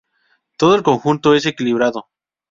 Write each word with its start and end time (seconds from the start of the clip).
Todo 0.57 0.73
el 0.73 0.81
conjunto 0.81 1.35
es 1.35 1.45
equilibrado. 1.45 2.07